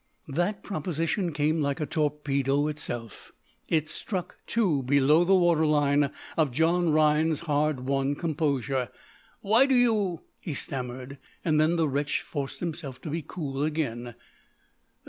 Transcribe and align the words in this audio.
'"That 0.41 0.63
proposition 0.63 1.31
came 1.31 1.61
like 1.61 1.79
a 1.79 1.85
torpedo 1.85 2.67
itself; 2.67 3.33
it 3.69 3.87
struck, 3.87 4.35
too, 4.47 4.81
below 4.81 5.23
the 5.23 5.35
water 5.35 5.63
line 5.67 6.09
of 6.35 6.49
John 6.49 6.89
Rhinds's 6.91 7.41
hard 7.41 7.81
won 7.81 8.15
composure. 8.15 8.89
"Why 9.41 9.67
do 9.67 9.75
you?" 9.75 10.21
he 10.41 10.55
stammered. 10.55 11.19
Then 11.43 11.75
the 11.75 11.87
wretch 11.87 12.21
forced 12.21 12.61
himself 12.61 12.99
to 13.01 13.11
be 13.11 13.21
cool 13.21 13.61
again. 13.61 14.15